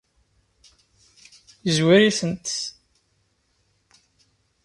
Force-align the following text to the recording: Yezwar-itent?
Yezwar-itent? 1.65 2.47